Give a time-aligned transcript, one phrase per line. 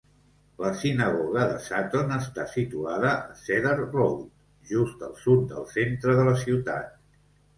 [0.61, 4.25] La sinagoga de Sutton està situada a Cedar Road,
[4.71, 6.97] just al sud del centre de la ciutat.